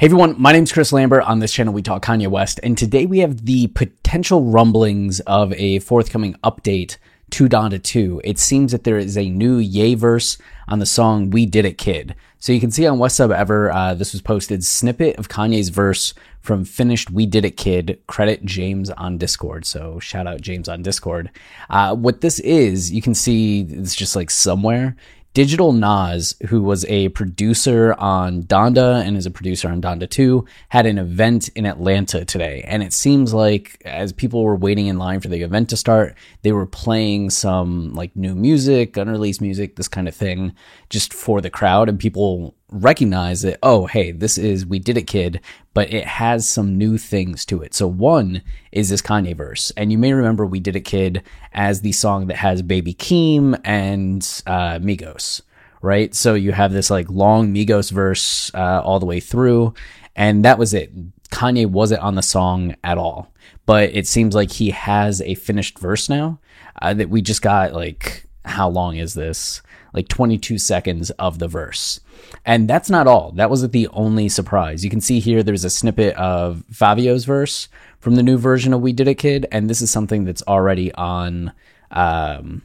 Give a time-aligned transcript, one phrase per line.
[0.00, 1.24] Hey everyone, my name's Chris Lambert.
[1.24, 5.52] On this channel, we talk Kanye West, and today we have the potential rumblings of
[5.52, 6.96] a forthcoming update
[7.32, 8.22] to Donda 2.
[8.24, 11.76] It seems that there is a new Yay verse on the song We Did It
[11.76, 12.14] Kid.
[12.38, 15.68] So you can see on West Sub Ever, uh, this was posted snippet of Kanye's
[15.68, 18.00] verse from finished We Did It Kid.
[18.06, 19.66] Credit James on Discord.
[19.66, 21.30] So shout out James on Discord.
[21.68, 24.96] Uh, what this is, you can see it's just like somewhere.
[25.32, 30.44] Digital Nas, who was a producer on Donda and is a producer on Donda 2,
[30.70, 32.64] had an event in Atlanta today.
[32.66, 36.16] And it seems like as people were waiting in line for the event to start,
[36.42, 40.52] they were playing some like new music, unreleased music, this kind of thing,
[40.88, 41.88] just for the crowd.
[41.88, 45.40] And people recognize that, oh, hey, this is We Did It Kid,
[45.74, 47.74] but it has some new things to it.
[47.74, 49.72] So, one is this Kanye verse.
[49.76, 53.60] And you may remember We Did It Kid as the song that has Baby Keem
[53.64, 55.42] and uh, Migos,
[55.82, 56.14] right?
[56.14, 59.74] So, you have this like long Migos verse uh, all the way through.
[60.16, 60.92] And that was it.
[61.30, 63.32] Kanye wasn't on the song at all.
[63.66, 66.40] But it seems like he has a finished verse now
[66.82, 69.62] uh, that we just got like, how long is this?
[69.92, 72.00] Like 22 seconds of the verse.
[72.44, 73.32] And that's not all.
[73.32, 74.84] That wasn't the only surprise.
[74.84, 78.80] You can see here there's a snippet of Fivio's verse from the new version of
[78.80, 81.52] We Did It Kid, and this is something that's already on
[81.90, 82.62] um,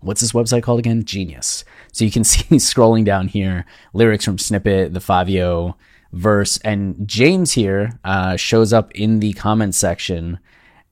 [0.00, 1.04] what's this website called again?
[1.04, 1.64] Genius.
[1.92, 5.76] So you can see scrolling down here lyrics from snippet, the Fabio
[6.12, 10.38] verse, and James here uh, shows up in the comment section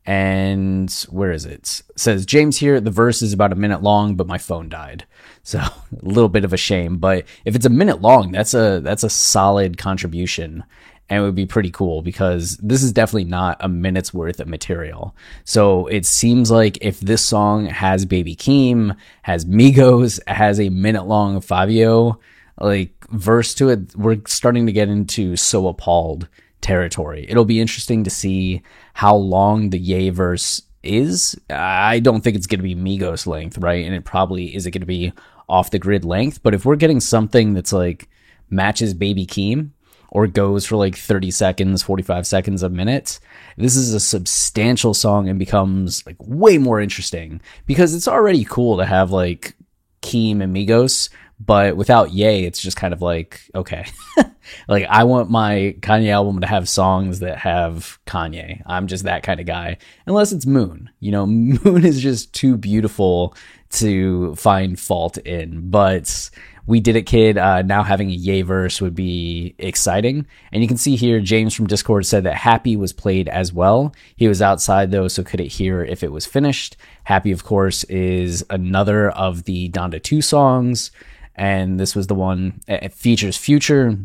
[0.08, 1.52] and where is it?
[1.52, 1.82] it?
[1.96, 5.04] says James here the verse is about a minute long but my phone died.
[5.42, 8.80] So a little bit of a shame, but if it's a minute long, that's a
[8.82, 10.64] that's a solid contribution
[11.10, 14.48] and it would be pretty cool because this is definitely not a minute's worth of
[14.48, 15.14] material.
[15.44, 21.06] So it seems like if this song has Baby Keem, has Migos, has a minute
[21.06, 22.18] long Fivio
[22.60, 26.28] like verse to it, we're starting to get into so appalled
[26.60, 27.26] territory.
[27.28, 28.62] It'll be interesting to see
[28.94, 31.38] how long the Ye verse is.
[31.50, 33.84] I don't think it's going to be Migos length, right?
[33.84, 35.12] And it probably is it going to be
[35.48, 36.42] off the grid length.
[36.42, 38.08] But if we're getting something that's like
[38.50, 39.70] matches Baby Keem
[40.10, 43.18] or goes for like 30 seconds, 45 seconds a minute,
[43.56, 48.78] this is a substantial song and becomes like way more interesting because it's already cool
[48.78, 49.54] to have like
[50.02, 51.08] Keem and Migos
[51.40, 53.86] but without Yay, it's just kind of like, okay.
[54.68, 58.62] like I want my Kanye album to have songs that have Kanye.
[58.66, 59.78] I'm just that kind of guy.
[60.06, 60.90] Unless it's Moon.
[61.00, 63.34] You know, Moon is just too beautiful
[63.70, 65.70] to find fault in.
[65.70, 66.30] But
[66.66, 67.38] we did it, kid.
[67.38, 70.26] Uh, now having a yay verse would be exciting.
[70.50, 73.94] And you can see here, James from Discord said that Happy was played as well.
[74.16, 76.76] He was outside though, so couldn't hear if it was finished.
[77.04, 80.90] Happy, of course, is another of the Donda 2 songs
[81.38, 83.96] and this was the one it features Future.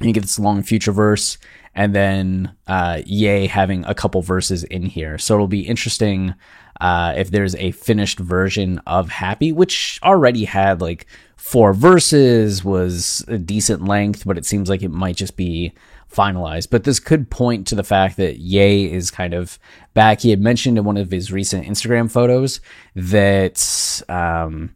[0.00, 1.38] You get this long Future verse,
[1.74, 5.18] and then uh, Ye having a couple verses in here.
[5.18, 6.34] So it'll be interesting
[6.80, 11.06] uh, if there's a finished version of Happy, which already had like
[11.36, 15.72] four verses, was a decent length, but it seems like it might just be
[16.12, 16.70] finalized.
[16.70, 19.58] But this could point to the fact that yay is kind of
[19.94, 20.20] back.
[20.20, 22.60] He had mentioned in one of his recent Instagram photos
[22.94, 24.74] that um,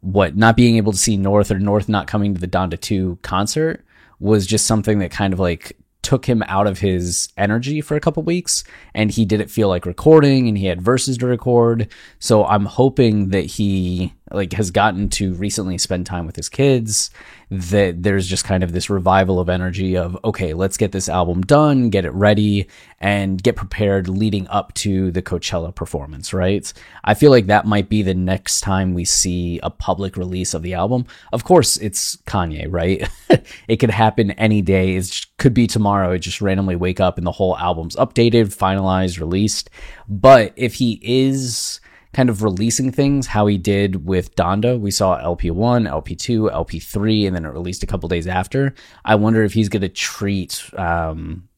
[0.00, 3.18] what not being able to see North or North not coming to the Donda 2
[3.22, 3.84] concert
[4.18, 8.00] was just something that kind of like took him out of his energy for a
[8.00, 11.92] couple weeks and he didn't feel like recording and he had verses to record.
[12.18, 17.10] So I'm hoping that he like has gotten to recently spend time with his kids
[17.50, 21.42] that there's just kind of this revival of energy of okay let's get this album
[21.42, 22.68] done get it ready
[23.00, 26.72] and get prepared leading up to the coachella performance right?
[27.04, 30.62] I feel like that might be the next time we see a public release of
[30.62, 31.06] the album.
[31.32, 33.08] Of course it's kanye right?
[33.68, 34.96] It could happen any day.
[34.96, 36.12] It could be tomorrow.
[36.12, 39.70] It just randomly wake up and the whole album's updated finalized released.
[40.08, 41.69] But if he is
[42.12, 44.78] kind of releasing things how he did with Donda.
[44.78, 48.74] We saw LP1, LP2, LP3, and then it released a couple days after.
[49.04, 51.48] I wonder if he's going to treat um,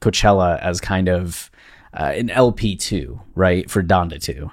[0.00, 1.50] Coachella as kind of
[1.94, 4.50] uh, an LP2, right, for Donda 2.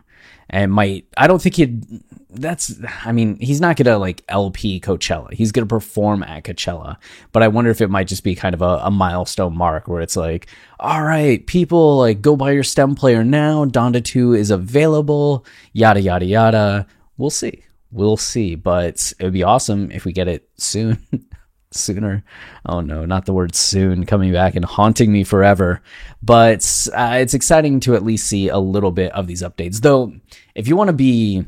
[0.49, 1.85] And might I don't think he'd
[2.29, 2.75] that's
[3.05, 5.33] I mean he's not gonna like LP Coachella.
[5.33, 6.97] He's gonna perform at Coachella.
[7.31, 10.01] But I wonder if it might just be kind of a, a milestone mark where
[10.01, 10.47] it's like
[10.79, 13.65] all right people like go buy your stem player now.
[13.65, 15.45] Donda 2 is available.
[15.73, 16.87] Yada yada yada.
[17.17, 17.63] We'll see.
[17.91, 18.55] We'll see.
[18.55, 20.99] But it would be awesome if we get it soon
[21.71, 22.23] sooner.
[22.65, 25.81] Oh no, not the word soon coming back and haunting me forever.
[26.21, 29.81] But uh, it's exciting to at least see a little bit of these updates.
[29.81, 30.13] Though,
[30.55, 31.45] if you want to be,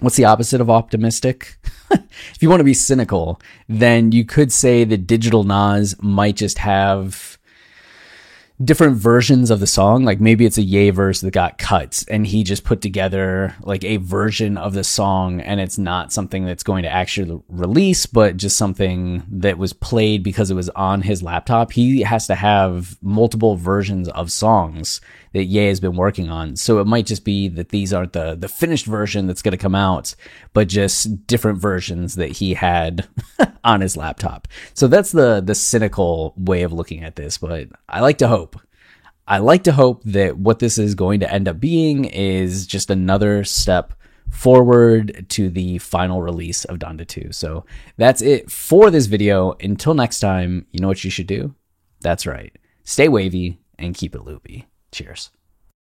[0.00, 1.58] what's the opposite of optimistic?
[1.90, 6.58] if you want to be cynical, then you could say that Digital Nas might just
[6.58, 7.38] have
[8.62, 10.04] different versions of the song.
[10.04, 13.84] Like maybe it's a Ye verse that got cut and he just put together like
[13.84, 18.36] a version of the song and it's not something that's going to actually release, but
[18.36, 21.72] just something that was played because it was on his laptop.
[21.72, 25.00] He has to have multiple versions of songs
[25.32, 26.56] that Ye has been working on.
[26.56, 29.58] So it might just be that these aren't the, the finished version that's going to
[29.58, 30.14] come out,
[30.52, 33.08] but just different versions that he had
[33.64, 34.48] on his laptop.
[34.74, 38.49] So that's the, the cynical way of looking at this, but I like to hope.
[39.30, 42.90] I like to hope that what this is going to end up being is just
[42.90, 43.94] another step
[44.28, 47.30] forward to the final release of Donda 2.
[47.30, 47.64] So
[47.96, 49.52] that's it for this video.
[49.60, 51.54] Until next time, you know what you should do?
[52.00, 52.52] That's right.
[52.82, 54.66] Stay wavy and keep it loopy.
[54.90, 55.30] Cheers.